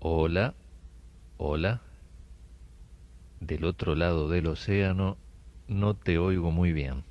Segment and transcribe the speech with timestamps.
[0.00, 0.54] Hola,
[1.38, 1.82] hola.
[3.40, 5.16] Del otro lado del océano
[5.66, 7.02] no te oigo muy bien.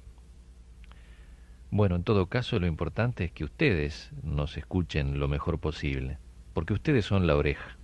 [1.70, 6.18] Bueno, en todo caso lo importante es que ustedes nos escuchen lo mejor posible,
[6.54, 7.76] porque ustedes son la oreja.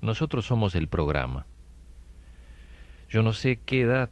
[0.00, 1.44] Nosotros somos el programa.
[3.10, 4.08] Yo no sé qué edad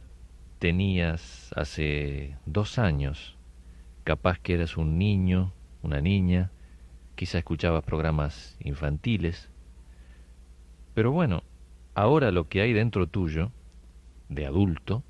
[0.59, 3.35] tenías hace dos años.
[4.03, 6.51] Capaz que eras un niño, una niña,
[7.15, 9.49] quizá escuchabas programas infantiles.
[10.99, 11.43] Pero bueno,
[11.95, 13.53] ahora lo que hay dentro tuyo,
[14.27, 15.01] de adulto,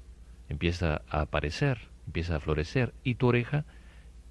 [0.47, 3.65] empieza a aparecer, empieza a florecer, y tu oreja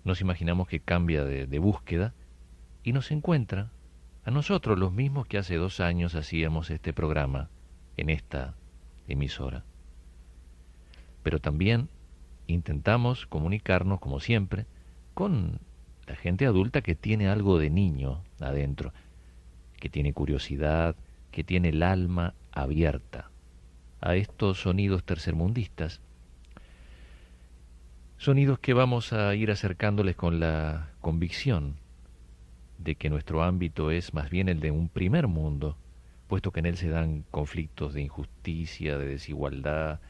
[0.05, 2.15] nos imaginamos que cambia de, de búsqueda
[2.85, 3.73] y nos encuentra
[4.25, 7.51] a nosotros los mismos que hace dos años hacíamos este programa
[7.97, 8.55] en esta
[9.09, 9.65] emisora.
[11.25, 11.89] Pero también
[12.47, 14.67] intentamos comunicarnos, como siempre,
[15.13, 15.59] con
[16.07, 18.93] la gente adulta que tiene algo de niño adentro,
[19.81, 20.95] que tiene curiosidad,
[21.39, 23.31] que tiene el alma abierta
[24.01, 26.01] a estos sonidos tercermundistas,
[28.17, 31.77] sonidos que vamos a ir acercándoles con la convicción
[32.79, 35.77] de que nuestro ámbito es más bien el de un primer mundo,
[36.27, 40.01] puesto que en él se dan conflictos de injusticia, de desigualdad,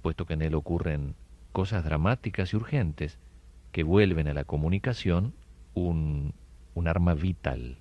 [0.00, 1.16] puesto que en él ocurren
[1.50, 3.18] cosas dramáticas y urgentes
[3.72, 5.34] que vuelven a la comunicación
[5.74, 6.34] un,
[6.74, 7.78] un arma vital.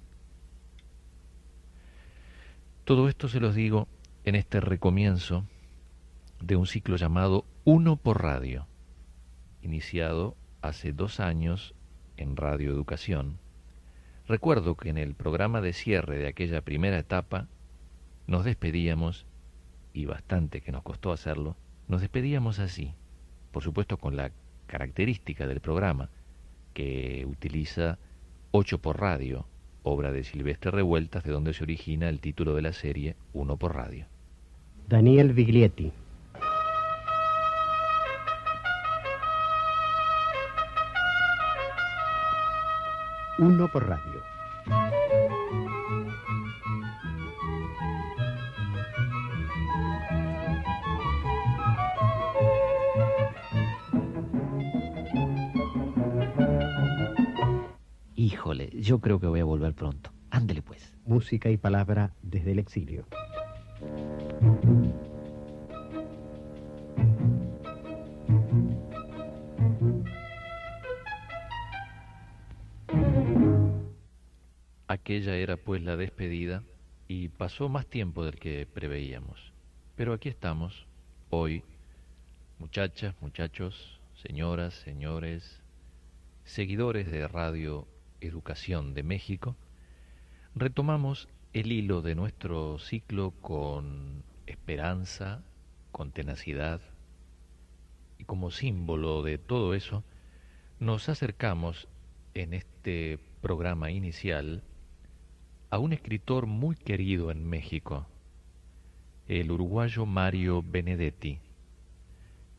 [2.90, 3.88] Todo esto se los digo
[4.24, 5.46] en este recomienzo
[6.42, 8.66] de un ciclo llamado Uno por Radio,
[9.62, 11.76] iniciado hace dos años
[12.18, 13.38] en Radio Educación.
[14.28, 17.48] Recuerdo que en el programa de cierre de aquella primera etapa
[18.26, 19.28] nos despedíamos,
[19.94, 22.96] y bastante que nos costó hacerlo, nos despedíamos así,
[23.52, 24.32] por supuesto con la
[24.66, 26.10] característica del programa,
[26.74, 28.00] que utiliza
[28.50, 29.46] Ocho por radio,
[29.84, 33.76] obra de Silvestre Revueltas, de donde se origina el título de la serie Uno por
[33.76, 34.06] radio.
[34.88, 35.92] Daniel Viglietti.
[43.38, 44.22] Uno por radio.
[58.82, 60.12] Yo creo que voy a volver pronto.
[60.30, 60.96] Ándele pues.
[61.06, 63.06] Música y palabra desde el exilio.
[74.88, 76.64] Aquella era pues la despedida
[77.08, 79.54] y pasó más tiempo del que preveíamos.
[79.96, 80.88] Pero aquí estamos,
[81.30, 81.64] hoy,
[82.58, 85.62] muchachas, muchachos, señoras, señores,
[86.44, 87.88] seguidores de Radio
[88.22, 89.56] Educación de México,
[90.56, 95.44] retomamos el hilo de nuestro ciclo con esperanza,
[95.92, 96.82] con tenacidad,
[98.18, 100.04] y como símbolo de todo eso,
[100.80, 101.88] nos acercamos
[102.34, 104.64] en este programa inicial
[105.70, 108.08] a un escritor muy querido en México,
[109.28, 111.40] el uruguayo Mario Benedetti,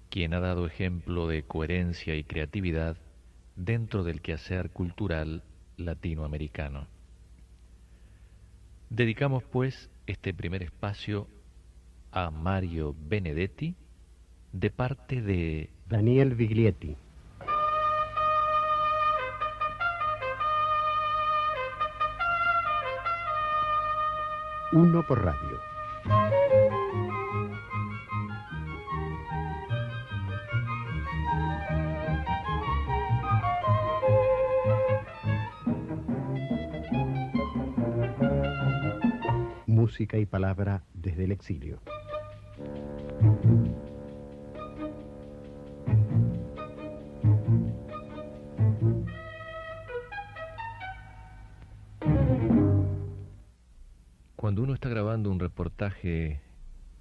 [0.09, 2.97] quien ha dado ejemplo de coherencia y creatividad
[3.57, 5.43] dentro del quehacer cultural
[5.81, 6.87] latinoamericano.
[8.91, 11.27] Dedicamos pues este primer espacio
[12.13, 13.75] a Mario Benedetti
[14.53, 16.97] de parte de Daniel Viglietti.
[24.73, 26.40] Uno por radio.
[39.91, 41.81] Música y palabra desde el exilio.
[54.37, 56.41] Cuando uno está grabando un reportaje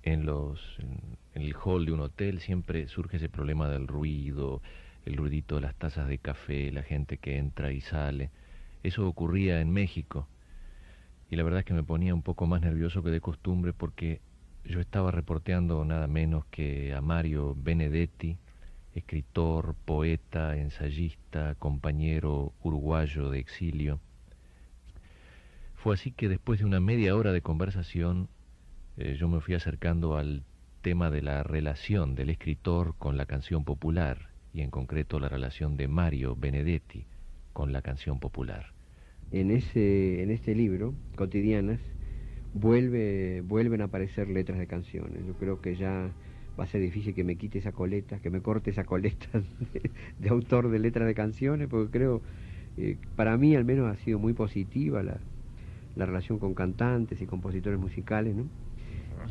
[0.02, 4.64] en, los, en, el hall de un hotel, siempre surge ese problema del ruido,
[5.06, 8.32] el ruidito de las tazas de café, la gente que entra y sale.
[8.82, 10.28] Eso ocurría en México
[11.30, 14.22] y la verdad es que me ponía un poco más nervioso que de costumbre porque
[14.66, 18.38] yo estaba reporteando nada menos que a Mario Benedetti,
[18.94, 24.00] escritor, poeta, ensayista, compañero uruguayo de exilio.
[25.76, 28.28] Fue así que después de una media hora de conversación
[28.98, 30.44] eh, yo me fui acercando al
[30.82, 35.78] tema de la relación del escritor con la canción popular y en concreto la relación
[35.78, 37.06] de Mario Benedetti
[37.54, 38.79] con la canción popular.
[39.32, 41.80] En, ese, en este libro, Cotidianas,
[42.54, 45.26] vuelve, vuelven a aparecer letras de canciones.
[45.26, 46.12] Yo creo que ya
[46.60, 49.28] va a ser difícil que me quite esa coleta, que me corte esa coleta
[50.20, 52.22] de, autor de letras de canciones, porque creo,
[52.78, 55.20] eh, para mí al menos ha sido muy positiva la,
[55.96, 58.48] la relación con cantantes y compositores musicales, ¿no?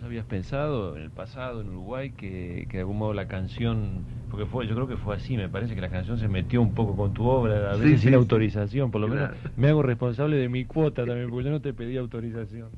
[0.01, 4.05] ¿No habías pensado en el pasado en Uruguay que, que de algún modo la canción,
[4.31, 6.73] porque fue, yo creo que fue así, me parece que la canción se metió un
[6.73, 10.49] poco con tu obra, a veces sin autorización, por lo menos me hago responsable de
[10.49, 12.69] mi cuota también, porque yo no te pedí autorización.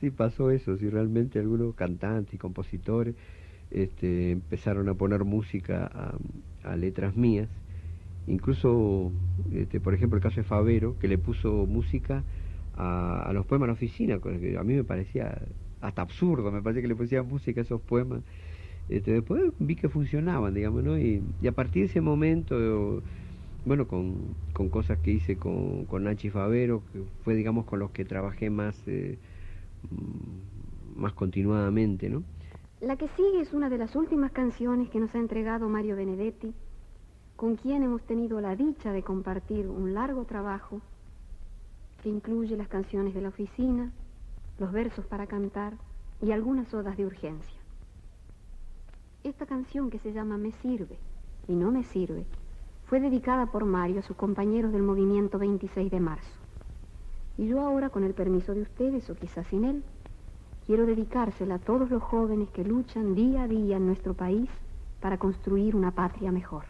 [0.00, 3.14] Sí, pasó eso, si realmente algunos cantantes y compositores
[3.70, 5.90] este, empezaron a poner música
[6.62, 7.48] a, letras mías,
[8.26, 9.10] incluso,
[9.52, 12.22] este, por ejemplo, el caso de Favero, que le puso música
[12.76, 15.38] a, a los poemas en la oficina, que a mí me parecía
[15.80, 18.22] hasta absurdo, me parece que le pusieran música a esos poemas.
[18.88, 20.98] Este, después vi que funcionaban, digamos, ¿no?
[20.98, 23.02] Y, a partir de ese momento,
[23.66, 27.90] bueno, con, con, cosas que hice con, con Nachi Favero, que fue, digamos, con los
[27.90, 29.18] que trabajé más, eh,
[29.90, 32.22] mm, más continuadamente, ¿no?
[32.80, 36.54] La que sigue es una de las últimas canciones que nos ha entregado Mario Benedetti,
[37.36, 40.80] con quien hemos tenido la dicha de compartir un largo trabajo
[42.02, 43.92] que incluye las canciones de la oficina,
[44.58, 45.74] los versos para cantar
[46.20, 47.58] y algunas odas de urgencia.
[49.24, 50.98] Esta canción que se llama Me sirve
[51.46, 52.24] y no me sirve
[52.86, 56.38] fue dedicada por Mario a sus compañeros del movimiento 26 de marzo.
[57.36, 59.84] Y yo ahora, con el permiso de ustedes, o quizás sin él,
[60.66, 64.48] quiero dedicársela a todos los jóvenes que luchan día a día en nuestro país
[65.00, 66.64] para construir una patria mejor.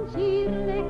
[0.00, 0.80] ¿Recordás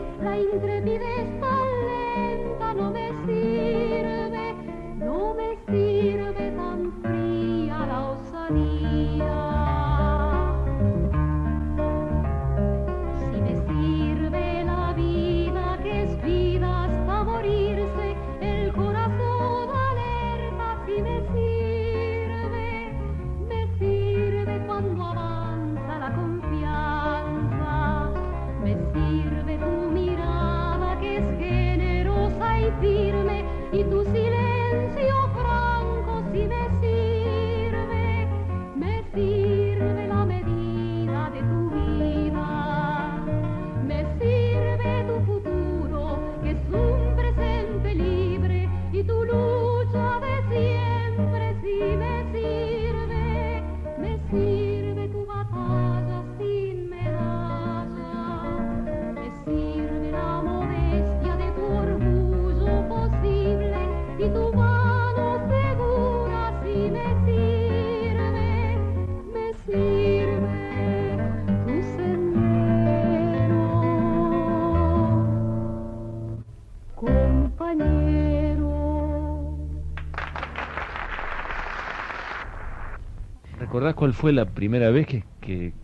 [84.00, 85.74] cuál fue la primera vez que, que,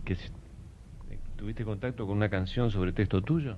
[1.35, 3.57] tuviste contacto con una canción sobre texto tuyo?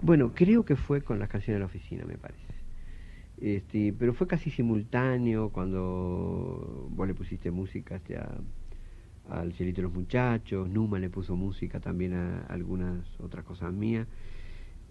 [0.00, 2.46] Bueno, creo que fue con las canciones de la oficina, me parece.
[3.36, 8.18] Este, pero fue casi simultáneo cuando vos le pusiste música este,
[9.28, 14.06] al Cielito de los Muchachos, Numa le puso música también a algunas otras cosas mías.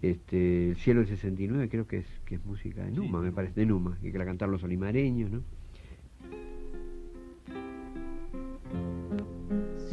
[0.02, 3.58] Este, el Cielo del 69 creo que es, que es música de Numa, me parece,
[3.58, 5.42] de Numa, y que la cantaron los olimareños, ¿no?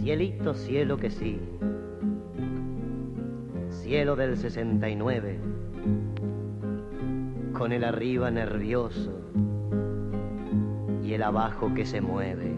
[0.01, 1.39] Cielito, cielo que sí.
[3.69, 5.39] Cielo del 69.
[7.53, 9.19] Con el arriba nervioso.
[11.03, 12.55] y el abajo que se mueve.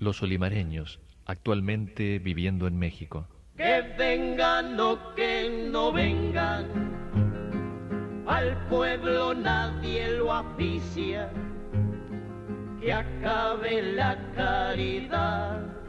[0.00, 3.28] Los olimareños, actualmente viviendo en México.
[3.56, 6.66] Que vengan o que no vengan,
[8.26, 11.30] al pueblo nadie lo aficia,
[12.80, 15.79] que acabe la caridad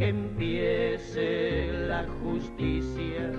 [0.00, 3.30] que empiece la justicia.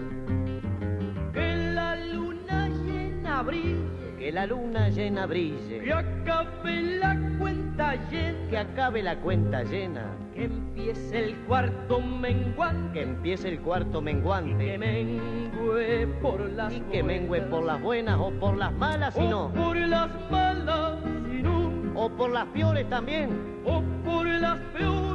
[1.34, 8.50] Que la luna llena brille, Que la luna llena brille, que acabe la cuenta llena,
[8.52, 14.06] que acabe la cuenta llena, que empiece el cuarto menguante, que empiece el cuarto que
[14.06, 19.22] menguante mengue por las y que mengue por las buenas o por las malas, si
[19.22, 23.32] o no, por las malas, si no, o por las peores también.
[23.66, 25.11] o por las peores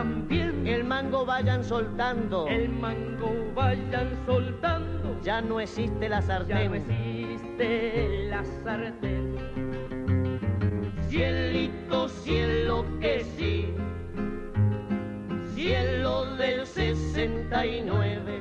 [0.00, 0.66] también.
[0.66, 6.70] El mango vayan soltando, El mango vayan soltando, ya no existe la ya sartén.
[6.70, 9.36] no existe la sartén.
[11.08, 13.74] Cielito, cielo que sí,
[15.54, 18.40] cielo del 69,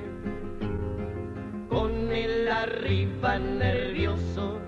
[1.68, 4.60] con el arriba nervioso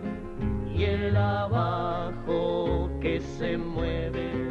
[0.76, 4.50] y el abajo que se mueve.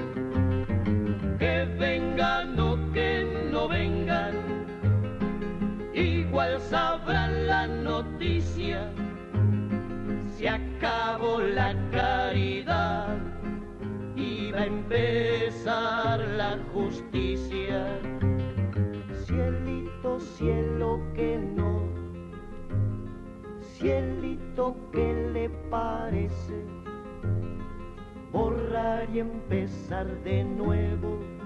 [1.60, 4.34] Que vengan o que no vengan,
[5.92, 8.90] igual sabrán la noticia.
[10.24, 13.18] Se acabó la caridad
[14.16, 17.84] y va a empezar la justicia.
[19.26, 21.82] Cielito, cielo que no,
[23.60, 26.54] cielito que le parece
[28.32, 31.39] borrar y empezar de nuevo.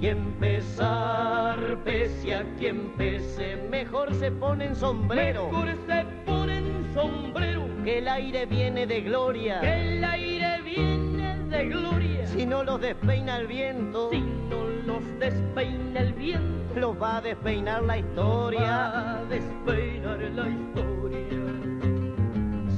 [0.00, 6.64] Y empezar, pese a quien pese, Mejor se ponen sombrero, mejor se ponen
[6.94, 9.60] sombrero, que el aire viene de gloria.
[9.60, 12.26] que el aire viene de gloria.
[12.26, 17.20] Si no los despeina el viento, Si no los despeina el viento, los va a
[17.20, 18.60] despeinar la historia.
[18.60, 21.28] va a despeinar la historia.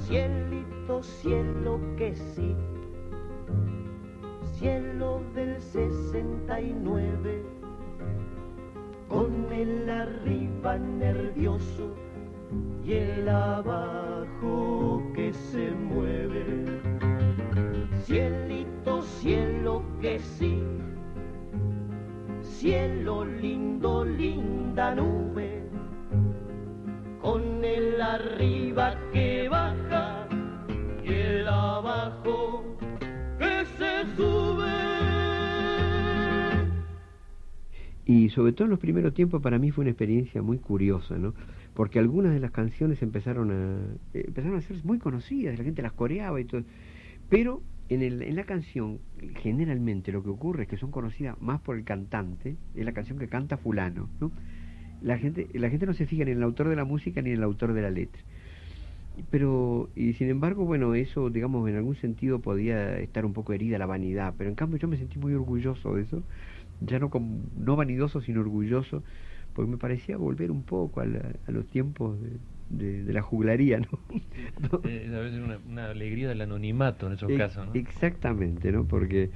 [0.07, 2.57] Cielito, cielo que sí,
[4.63, 7.43] cielo del 69,
[9.09, 11.97] con el arriba nervioso
[12.85, 16.81] y el abajo que se mueve.
[18.05, 20.63] Cielito, cielo que sí,
[22.41, 25.65] cielo lindo, linda nube
[27.21, 30.29] con el arriba que baja
[31.03, 32.42] y el abajo
[38.05, 41.35] Y sobre todo en los primeros tiempos para mí fue una experiencia muy curiosa, ¿no?
[41.75, 43.79] Porque algunas de las canciones empezaron a
[44.13, 46.63] empezaron a ser muy conocidas, la gente las coreaba y todo.
[47.29, 48.99] Pero en, el, en la canción,
[49.41, 53.19] generalmente lo que ocurre es que son conocidas más por el cantante, es la canción
[53.19, 54.33] que canta fulano, ¿no?
[55.01, 57.31] La gente, la gente no se fija ni en el autor de la música ni
[57.31, 58.21] en el autor de la letra.
[59.31, 63.79] Pero, y sin embargo, bueno, eso, digamos, en algún sentido podía estar un poco herida
[63.79, 66.23] la vanidad, pero en cambio yo me sentí muy orgulloso de eso,
[66.87, 69.05] ya no, como, no vanidoso, sino orgulloso,
[69.53, 73.23] porque me parecía volver un poco a, la- a los tiempos de, de- de la
[73.23, 73.89] juglaría, ¿no?
[74.59, 74.81] ¿No?
[74.89, 77.73] Eh, a veces una, una alegría del anonimato en esos casos, ¿no?
[77.75, 78.87] Exactamente, ¿no?
[78.87, 79.31] Porque,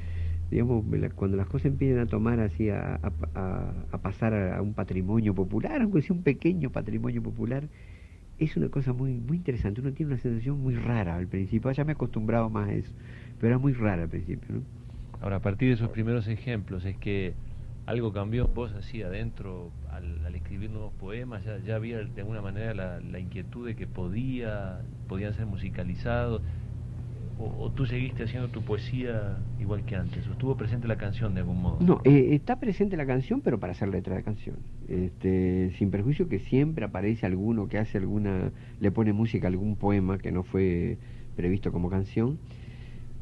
[0.51, 0.85] digamos,
[1.15, 4.75] cuando las cosas empiezan a tomar así, a, a- a- a pasar a, a un
[4.75, 7.69] patrimonio popular, aunque sea un pequeño patrimonio popular,
[8.39, 9.81] es una cosa muy muy interesante.
[9.81, 11.71] Uno tiene una sensación muy rara al principio.
[11.73, 12.95] Ya me he acostumbrado más a eso,
[13.39, 14.67] pero era muy rara al principio, ¿no?
[15.21, 17.35] Ahora, a partir de esos primeros ejemplos, es que
[17.87, 22.75] algo cambió vos así adentro al, al escribir nuevos poemas, ya, había de alguna manera
[22.75, 26.43] la, inquietud de que podía, podían ser musicalizados,
[27.39, 31.35] o, o tú seguiste haciendo tu poesía igual que antes, o estuvo presente la canción
[31.35, 31.79] de algún modo.
[31.81, 34.57] No, eh, está presente la canción, pero para hacer letra de canción.
[34.89, 39.77] Este, sin perjuicio que siempre aparece alguno que hace alguna, le pone música a algún
[39.77, 40.99] poema que no fue
[41.37, 42.39] previsto como canción,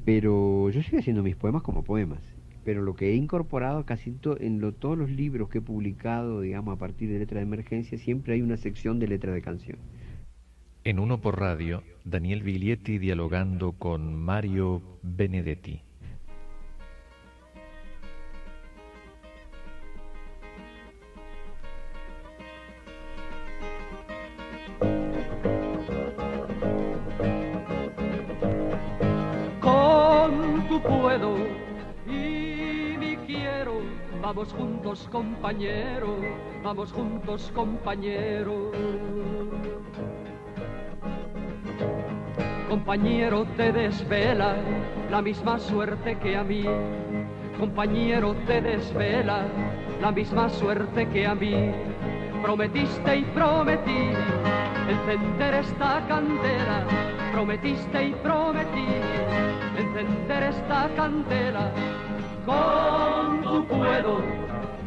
[0.05, 2.21] pero yo sigo haciendo mis poemas como poemas.
[2.65, 6.41] Pero lo que he incorporado casi to- en lo- todos los libros que he publicado,
[6.41, 9.79] digamos, a partir de letra de emergencia, siempre hay una sección de letra de canción.
[10.85, 15.84] En Uno por Radio, Daniel Viglietti dialogando con Mario Benedetti.
[31.15, 33.75] Y mi quiero,
[34.21, 36.17] vamos juntos compañero,
[36.65, 38.73] vamos juntos compañero.
[42.69, 44.57] Compañero, te desvela
[45.09, 46.65] la misma suerte que a mí.
[47.61, 49.47] Compañero, te desvela
[50.01, 51.71] la misma suerte que a mí.
[52.43, 54.11] Prometiste y prometí
[54.89, 56.85] encender esta candela.
[57.33, 61.71] Prometiste y prometí encender esta candela.
[62.47, 64.23] Con tu puedo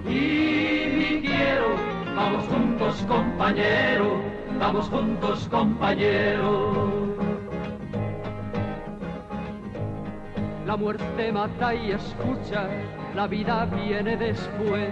[0.05, 1.75] y mi quiero.
[2.15, 4.21] Vamos juntos, compañero.
[4.59, 6.87] Vamos juntos, compañero.
[10.65, 12.67] La muerte mata y escucha,
[13.15, 14.89] la vida viene después.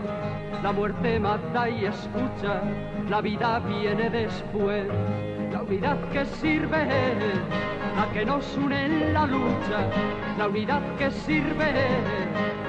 [0.63, 2.61] La muerte mata y escucha,
[3.09, 4.87] la vida viene después.
[5.65, 6.87] La unidad que sirve
[7.95, 9.89] la que nos une en la lucha.
[10.37, 11.73] La unidad que sirve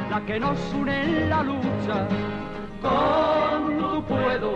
[0.08, 2.08] la que nos une en la lucha.
[2.80, 4.52] Con tu puedo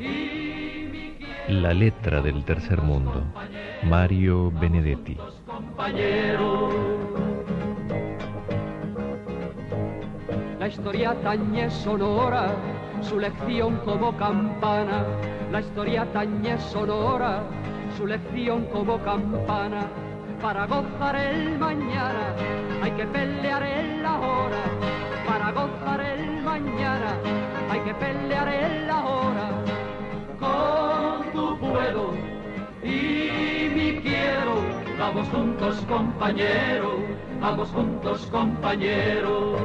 [0.00, 1.16] y mi.
[1.60, 3.22] La letra del tercer mundo.
[3.84, 5.16] Mario Benedetti.
[10.58, 12.48] La historia tañe sonora,
[13.00, 15.04] su lección como campana.
[15.52, 17.42] La historia tañe sonora,
[18.00, 19.86] su lección como campana.
[20.40, 22.34] Para gozar el mañana
[22.82, 24.62] hay que pelear el ahora.
[25.26, 27.12] Para gozar el mañana
[27.70, 29.50] hay que pelear el ahora.
[30.38, 32.14] Con tu puedo
[32.82, 34.54] y mi quiero.
[34.98, 37.00] Vamos juntos, compañero.
[37.38, 39.56] Vamos juntos, compañero.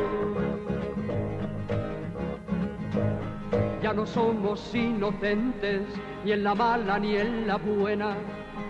[3.85, 5.83] Ya no somos inocentes,
[6.23, 8.17] ni en la mala ni en la buena.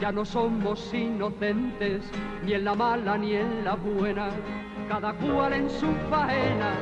[0.02, 2.04] Ya no somos inocentes,
[2.44, 4.28] ni en la mala ni en la buena.
[4.90, 6.74] Cada cual en su faena,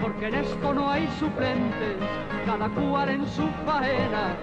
[0.00, 1.96] porque en esto no hay suplentes.
[2.46, 4.36] Cada cual en su faena,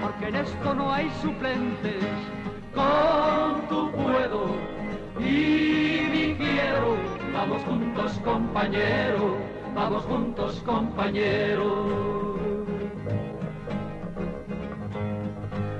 [0.00, 2.02] porque en esto no hay suplentes.
[2.74, 4.56] Con tu puedo
[5.20, 6.96] y mi quiero.
[7.34, 9.36] Vamos juntos, compañero.
[9.74, 12.35] Vamos juntos, compañero.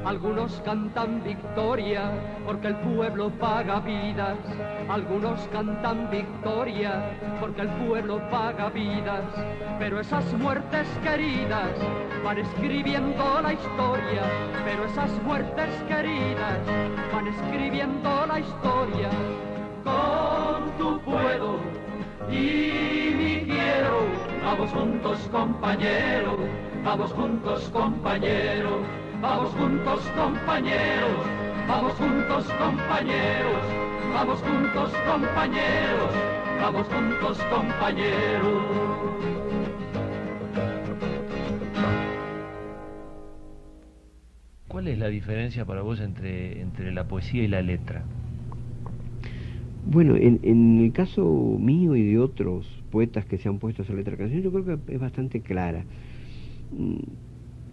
[0.06, 2.12] Algunos cantan victoria
[2.46, 4.38] porque el pueblo paga vidas.
[4.88, 9.24] Algunos cantan victoria porque el pueblo paga vidas.
[9.80, 11.72] Pero esas muertes queridas
[12.24, 14.22] van escribiendo la historia.
[14.64, 16.60] Pero esas muertes queridas
[17.12, 19.10] van escribiendo la historia.
[19.82, 21.58] Con tu puedo
[22.30, 24.06] y mi quiero.
[24.44, 26.36] Vamos juntos, compañero.
[26.84, 29.05] Vamos juntos, compañero.
[29.22, 31.26] Vamos juntos, compañeros.
[31.66, 33.62] Vamos juntos, compañeros.
[34.12, 36.10] Vamos juntos, compañeros.
[36.60, 38.62] Vamos juntos, compañeros.
[44.68, 48.04] ¿Cuál es la diferencia para vos entre, entre la poesía y la letra?
[49.86, 51.24] Bueno, en, en el caso
[51.58, 54.64] mío y de otros poetas que se han puesto a hacer letra canción, yo creo
[54.84, 55.84] que es bastante clara.
[56.76, 56.98] Mm,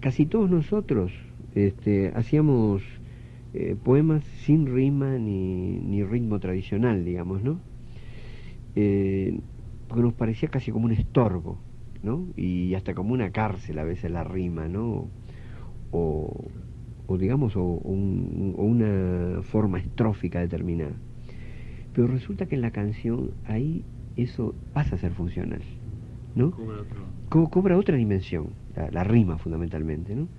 [0.03, 1.13] Casi todos nosotros
[1.55, 2.83] este, hacíamos
[3.53, 7.61] eh, poemas sin rima ni, ni ritmo tradicional, digamos, ¿no?
[8.75, 9.39] Eh,
[9.87, 11.59] porque nos parecía casi como un estorbo,
[12.01, 12.27] ¿no?
[12.35, 15.09] Y hasta como una cárcel a veces la rima, ¿no?
[15.91, 16.51] O,
[17.07, 20.93] o digamos, o, un- o una forma estrófica determinada.
[21.93, 23.85] Pero resulta que en la canción ahí
[24.15, 25.63] eso pasa a ser funcional,
[26.35, 26.53] ¿no?
[27.29, 30.29] Co- cobra otra dimensión, la, la rima fundamentalmente, ¿no?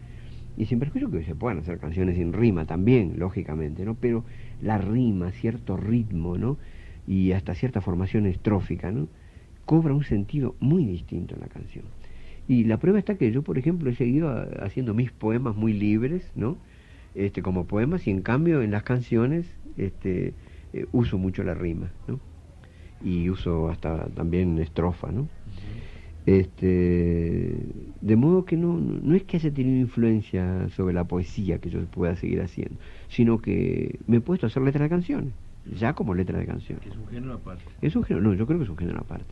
[0.57, 3.95] Y sin perjuicio que se puedan hacer canciones sin rima también, lógicamente, ¿no?
[3.95, 4.25] Pero
[4.63, 6.59] la rima, cierto ritmo, ¿no?
[7.07, 9.09] Y hasta cierta formación estrófica, ¿no?
[9.65, 11.85] Cobra un sentido muy distinto en la canción.
[12.47, 15.73] Y la prueba está que yo, por ejemplo, he seguido a- haciendo mis poemas muy
[15.73, 16.57] libres, ¿no?
[17.15, 20.35] Este, como poemas, y en cambio en las canciones este,
[20.73, 22.21] eh, uso mucho la rima, ¿no?
[23.05, 25.29] Y uso hasta también estrofa, ¿no?
[26.27, 27.59] Este,
[28.01, 31.85] de modo que no, no es que haya tenido influencia sobre la poesía que yo
[31.85, 32.77] pueda seguir haciendo,
[33.09, 35.33] sino que me he puesto a hacer letras de canciones,
[35.79, 36.87] ya como letra de canciones.
[36.87, 37.65] Es un género aparte.
[37.83, 39.27] Es un género, no, yo creo que es un género aparte.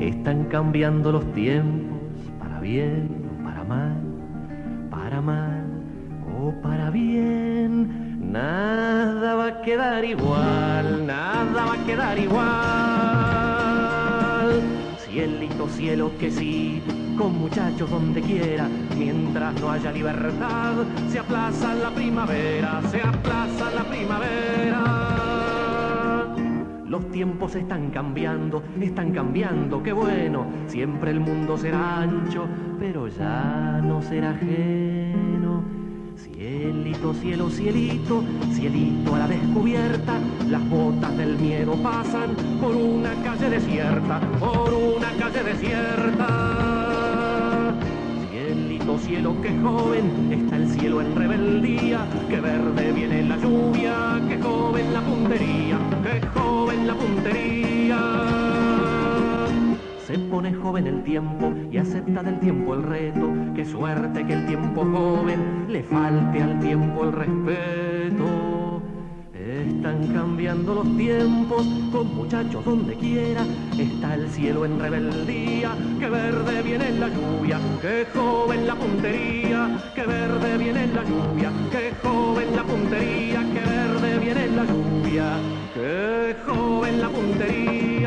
[0.00, 1.98] Están cambiando los tiempos
[2.38, 4.02] para bien o para mal,
[4.90, 5.66] para mal
[6.38, 7.47] o para bien.
[8.38, 12.46] Nada va a quedar igual, nada va a quedar igual.
[15.04, 16.80] Cielito, cielo que sí,
[17.18, 20.74] con muchachos donde quiera, mientras no haya libertad,
[21.08, 24.84] se aplaza la primavera, se aplaza la primavera.
[26.86, 30.46] Los tiempos están cambiando, están cambiando, qué bueno.
[30.68, 32.46] Siempre el mundo será ancho,
[32.78, 35.27] pero ya no será ajeno.
[36.38, 38.22] Cielito, cielo, cielito,
[38.54, 45.10] cielito a la descubierta, las botas del miedo pasan por una calle desierta, por una
[45.18, 46.28] calle desierta.
[48.30, 54.38] Cielito, cielo, que joven está el cielo en rebeldía, que verde viene la lluvia, que
[54.40, 58.47] joven la puntería, que joven la puntería.
[60.08, 63.30] Se pone joven el tiempo y acepta del tiempo el reto.
[63.54, 68.80] Qué suerte que el tiempo joven le falte al tiempo el respeto.
[69.34, 73.42] Están cambiando los tiempos, con muchachos donde quiera.
[73.78, 80.06] Está el cielo en rebeldía, que verde viene la lluvia, que joven la puntería, que
[80.06, 85.36] verde viene la lluvia, que joven la puntería, que verde viene la lluvia,
[85.74, 87.97] que joven la puntería.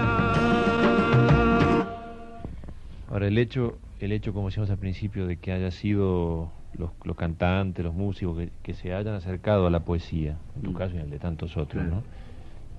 [3.12, 7.16] Ahora, el hecho, el hecho, como decíamos al principio, de que haya sido los, los
[7.18, 10.74] cantantes, los músicos, que, que se hayan acercado a la poesía, en tu Mm.
[10.76, 11.98] caso y en el de tantos otros, Claro.
[11.98, 12.04] ¿no?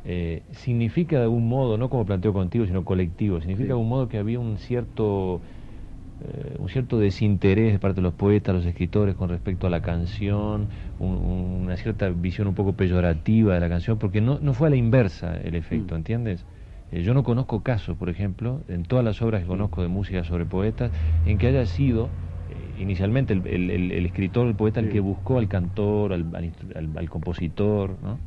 [0.04, 3.68] Eh, significa de algún modo, no como planteo contigo, sino colectivo, significa Sí.
[3.68, 5.42] de algún modo que había un cierto
[6.24, 9.82] eh, un cierto desinterés de parte de los poetas, los escritores con respecto a la
[9.82, 10.68] canción,
[11.00, 14.70] un- una cierta visión un poco peyorativa de la canción, porque no, no fue a
[14.70, 15.98] la inversa el efecto, Mm.
[15.98, 16.46] ¿entiendes?
[16.92, 20.24] Eh, yo no conozco casos, por ejemplo, en todas las obras que conozco de música
[20.24, 20.92] sobre poetas,
[21.24, 22.10] en que haya sido
[22.48, 26.26] eh, inicialmente el, el- el- el escritor, el poeta, el que buscó al cantor, al,
[26.34, 28.18] al instru- al- al compositor, ¿no?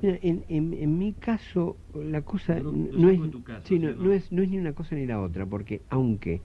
[0.00, 3.30] Mira, en, en, en mi caso, la cosa No, es, caso,
[3.64, 4.04] sí, ¿sí no, o no?
[4.04, 6.40] no es, no es ni una cosa ni la otra, porque aunque,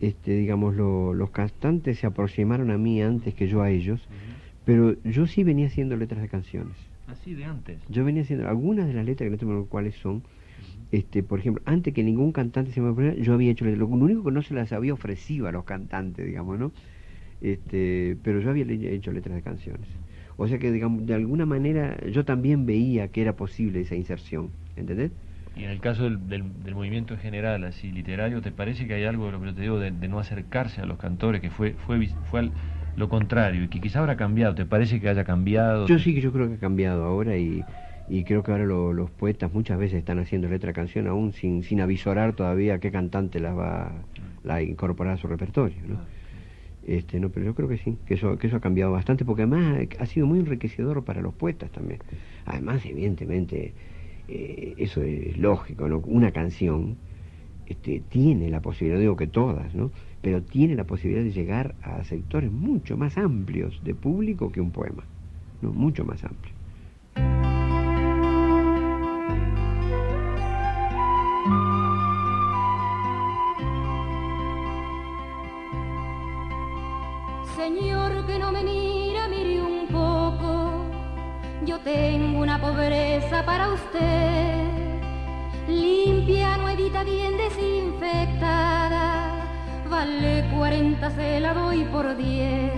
[0.00, 4.08] este, digamos, lo- los cantantes se aproximaron a mí antes que yo a ellos,
[4.64, 6.76] pero yo sí venía haciendo letras de canciones.
[7.06, 7.78] Así de antes.
[7.88, 10.22] Yo venía haciendo algunas de las letras que no tengo cuáles son.
[10.90, 13.80] Este, por ejemplo, antes que ningún cantante se me ofreciera, yo había hecho letras.
[13.80, 16.72] Lo único que no se las había ofrecido a los cantantes, digamos, ¿no?
[17.40, 19.88] Este, pero yo había hecho letras de canciones.
[20.36, 24.56] O sea que, digamos, de alguna manera yo también veía que era posible esa inserción,
[24.76, 25.12] ¿entendés?
[25.54, 28.94] Y en el caso del, del, del movimiento en general, así literario, ¿te parece que
[28.94, 31.40] hay algo de lo que yo te digo de, de no acercarse a los cantores,
[31.40, 32.54] que fue fue, fue al-
[32.94, 34.54] lo contrario y que quizá habrá cambiado?
[34.54, 35.88] ¿Te parece que haya cambiado?
[35.88, 37.66] Yo sí que yo creo que ha cambiado ahora y,
[38.08, 41.62] y creo que ahora lo- los poetas muchas veces están haciendo letra canción aún sin,
[41.62, 44.04] sin avisorar todavía qué cantante las va
[44.48, 46.00] a incorporar a su repertorio, ¿no?
[46.82, 49.42] Este, no, pero yo creo que sí, que eso, que eso ha cambiado bastante, porque
[49.42, 52.00] además ha sido muy enriquecedor para los poetas también.
[52.46, 53.74] Además, evidentemente,
[54.28, 55.98] eh, eso es lógico, ¿no?
[56.06, 56.98] Una canción
[57.66, 59.92] este, tiene la posibilidad, digo que todas, ¿no?
[60.22, 64.72] Pero tiene la posibilidad de llegar a sectores mucho más amplios de público que un
[64.72, 65.06] poema,
[65.60, 65.72] ¿no?
[65.72, 66.54] Mucho más amplio.
[82.60, 84.64] Pobreza para usted.
[85.68, 89.44] Limpia, nuevita, bien desinfectada.
[89.88, 92.72] Vale 40, se la doy por 10.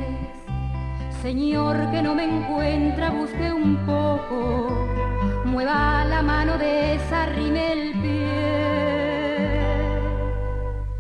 [1.23, 4.89] Señor que no me encuentra, busque un poco.
[5.45, 8.21] Mueva la mano, desarrime el pie.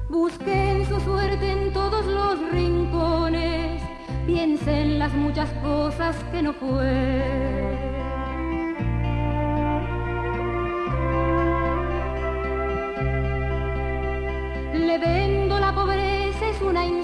[0.08, 3.80] Busquen su suerte en todos los rincones,
[4.26, 7.70] piense en las muchas cosas que no fue.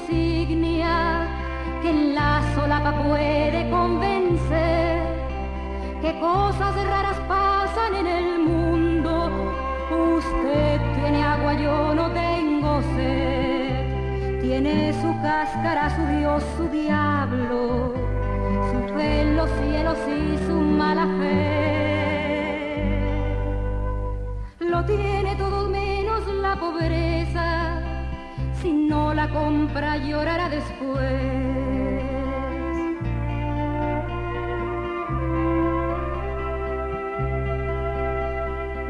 [0.09, 1.27] Insignia
[1.83, 5.03] que en la solapa puede convencer.
[6.01, 9.31] Qué cosas raras pasan en el mundo.
[9.90, 14.40] Usted tiene agua, yo no tengo sed.
[14.40, 17.95] Tiene su cáscara, su Dios, su diablo,
[18.71, 21.77] su fe en los cielos y su mala fe.
[24.61, 27.06] Lo tiene todo menos la pobreza.
[29.33, 31.67] Compra, llorará después.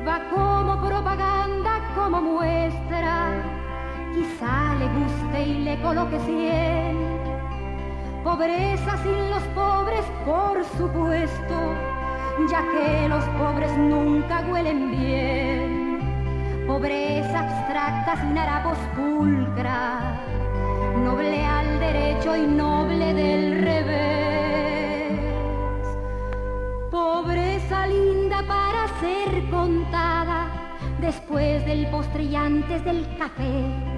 [0.07, 3.43] va como propaganda, como muestra.
[4.15, 6.97] Quizá le guste y le coloque cien.
[8.23, 11.75] Pobreza sin los pobres, por supuesto,
[12.51, 15.86] ya que los pobres nunca huelen bien.
[16.67, 20.21] Pobreza abstracta sin harapos pulcra,
[21.05, 25.21] noble al derecho y noble del revés.
[26.91, 30.49] Pobreza linda para ser contada
[31.01, 33.96] después del postre y antes del café.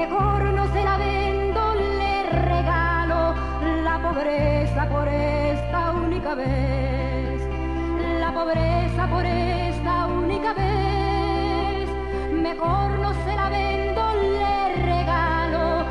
[0.00, 3.34] Mejor no se la vendo, le regalo
[3.82, 7.42] la pobreza por esta única vez.
[8.20, 11.88] La pobreza por esta única vez.
[12.32, 14.02] Mejor no se la vendo,
[14.38, 15.84] le regalo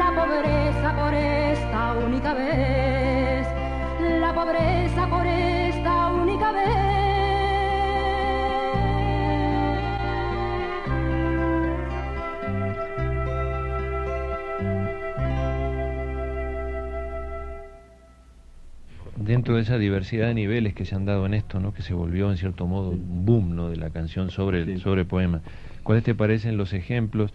[0.00, 3.46] la pobreza por esta única vez.
[4.20, 5.51] La pobreza por esta
[19.42, 21.74] dentro de esa diversidad de niveles que se han dado en esto, ¿no?
[21.74, 23.70] que se volvió en cierto modo un boom ¿no?
[23.70, 25.40] de la canción sobre, el, sobre poema,
[25.82, 27.34] ¿cuáles te parecen los ejemplos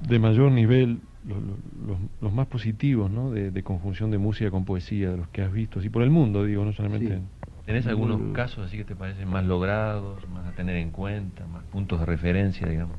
[0.00, 1.36] de mayor nivel, los,
[1.86, 3.30] los, los más positivos ¿no?
[3.30, 6.08] de, de, conjunción de música con poesía, de los que has visto, así por el
[6.08, 7.16] mundo, digo, no solamente...
[7.16, 7.22] Sí.
[7.66, 11.64] ¿Tenés algunos casos así que te parecen más logrados, más a tener en cuenta, más
[11.64, 12.96] puntos de referencia, digamos?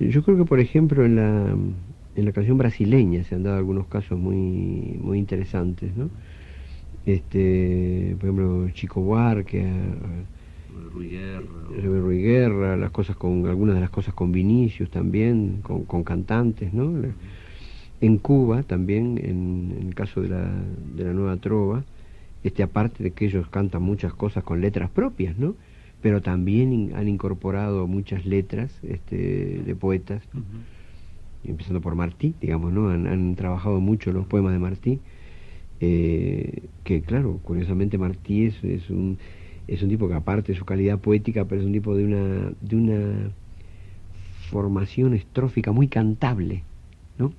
[0.00, 1.54] Yo creo que, por ejemplo, en la,
[2.16, 6.08] en la canción brasileña se han dado algunos casos muy, muy interesantes, ¿no?
[7.06, 9.64] Este por ejemplo Chico Buarque
[10.98, 11.44] Guerra,
[11.80, 16.74] Rui Guerra las cosas con algunas de las cosas con Vinicius también con, con cantantes
[16.74, 16.92] no
[18.00, 20.50] en Cuba también en, en, el caso de la,
[20.96, 21.84] de la nueva trova
[22.42, 25.54] este aparte de que ellos cantan muchas cosas con letras propias no
[26.02, 30.22] pero también in, han incorporado muchas letras este, de poetas.
[30.34, 31.50] Uh -huh.
[31.50, 35.00] empezando por Martí digamos no han, han trabajado mucho los poemas de Martí
[35.80, 39.18] eh, que claro, curiosamente Martí es, un,
[39.66, 42.52] es un tipo que aparte de su calidad poética, pero es un tipo de una,
[42.60, 43.30] de una
[44.50, 46.62] formación estrófica muy cantable,
[47.18, 47.32] ¿no?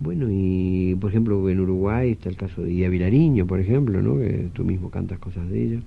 [0.00, 4.18] Bueno, y por ejemplo en Uruguay está el caso de Ida Vilariño, por ejemplo, ¿no?
[4.18, 5.80] Que tú mismo cantas cosas de ella.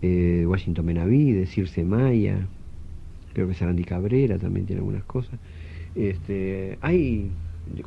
[0.00, 2.46] Eh, Washington Benavides, Circe Maya,
[3.32, 5.38] creo que Sarandi Cabrera también tiene algunas cosas.
[5.94, 7.30] Este, hay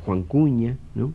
[0.04, 1.12] Juan Cuña, ¿no?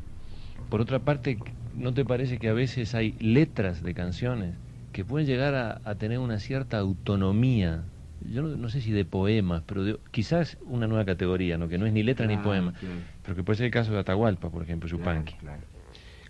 [0.70, 1.38] Por otra parte,
[1.76, 4.56] ¿no te parece que a veces hay letras de canciones
[4.92, 7.86] que pueden llegar a, a tener una cierta autonomía?
[8.20, 11.70] Yo no, no sé si de poemas, pero de, quizás una nueva categoría, ¿no?
[11.70, 12.96] que no es ni letra claro, ni poema, claro.
[13.24, 15.36] pero que puede ser el caso de Atahualpa, por ejemplo, Yupanqui.
[15.36, 15.62] Claro,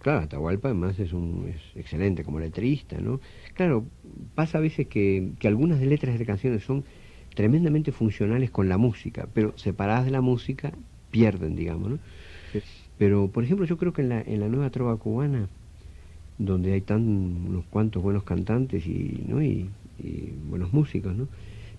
[0.01, 0.19] claro.
[0.19, 3.21] Atahualpa además es, un, es excelente como letrista, ¿no?
[3.53, 3.85] Claro,
[4.35, 6.83] pasa a veces que, que algunas de letras de canciones son
[7.33, 10.73] tremendamente funcionales con la música, pero separadas de la música
[11.09, 11.99] pierden, digamos, ¿no?
[12.97, 15.47] Pero, por ejemplo, yo creo que en la, en la nueva trova cubana,
[16.37, 17.01] donde hay tan
[17.47, 19.41] unos cuantos buenos cantantes y, ¿no?
[19.41, 19.69] y,
[20.49, 21.27] buenos músicos, ¿no?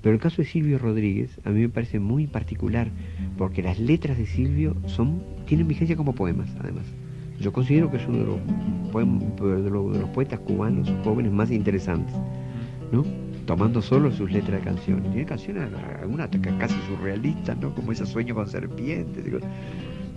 [0.02, 2.88] Pero el caso de Silvio Rodríguez a mí me parece muy particular,
[3.36, 6.84] porque las letras de Silvio son tienen vigencia como poemas, además.
[7.40, 12.14] Yo considero que es uno de los, los, de los poetas cubanos jóvenes más interesantes,
[12.90, 13.04] ¿no?
[13.48, 15.10] tomando solo sus letras de canciones.
[15.10, 15.70] Tiene canciones,
[16.02, 16.28] algunas
[16.58, 17.74] casi surrealistas, ¿no?
[17.74, 19.24] Como ese sueño con serpientes.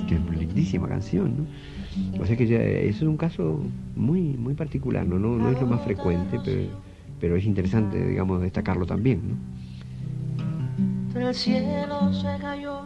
[0.08, 2.22] Que es lindísima canción, ¿no?
[2.22, 3.60] O sea que ya, eso es un caso
[3.96, 5.20] muy muy particular, ¿no?
[5.20, 6.70] No, no es lo más frecuente, pero,
[7.20, 11.20] pero es interesante, digamos, destacarlo también, ¿no?
[11.20, 12.82] Del cielo se cayó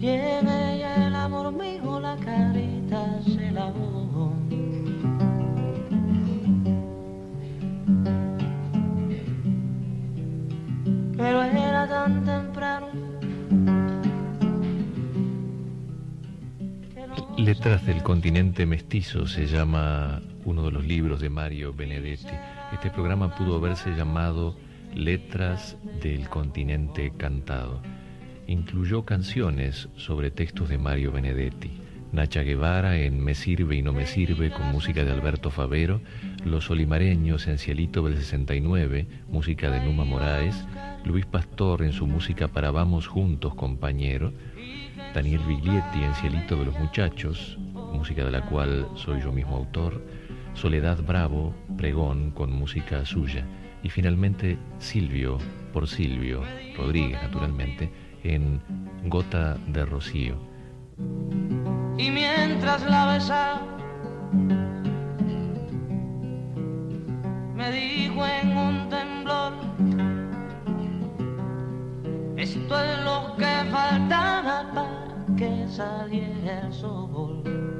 [0.00, 4.32] y en el amor mío la carita se lavó.
[17.40, 22.34] Letras del continente mestizo se llama uno de los libros de Mario Benedetti.
[22.70, 24.58] Este programa pudo haberse llamado
[24.94, 27.80] Letras del continente cantado.
[28.46, 31.70] Incluyó canciones sobre textos de Mario Benedetti.
[32.12, 36.02] Nacha Guevara en Me sirve y no me sirve con música de Alberto Favero,
[36.44, 40.66] Los Olimareños en Cielito del 69, música de Numa Moraes,
[41.06, 44.34] Luis Pastor en su música para Vamos Juntos compañero,
[45.14, 47.58] Daniel Biglietti en Cielito de los Muchachos,
[47.92, 50.02] música de la cual soy yo mismo autor,
[50.54, 53.44] Soledad Bravo, Pregón con música suya,
[53.82, 55.38] y finalmente Silvio,
[55.72, 56.42] por Silvio
[56.76, 57.90] Rodríguez naturalmente,
[58.22, 58.60] en
[59.04, 60.36] Gota de Rocío.
[61.98, 63.06] Y mientras la
[75.80, 77.79] saliera a volver.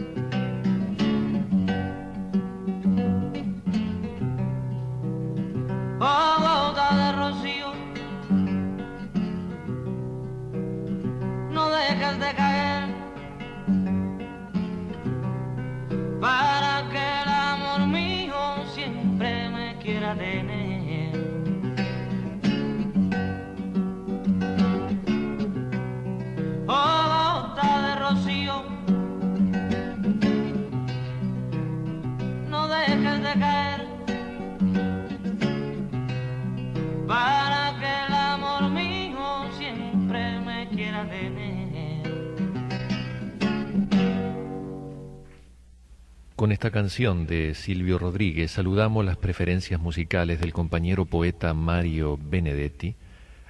[46.37, 52.95] Con esta canción de Silvio Rodríguez saludamos las preferencias musicales del compañero poeta Mario Benedetti,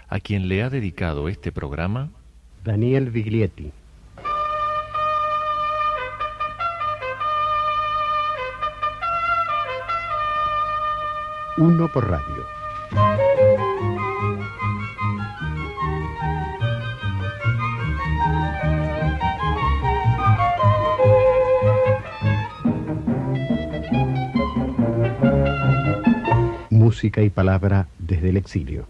[0.08, 2.10] a quien le ha dedicado este programa
[2.64, 3.70] Daniel Viglietti.
[11.58, 12.59] Uno por radio.
[27.00, 28.86] Música y palabra desde el exilio.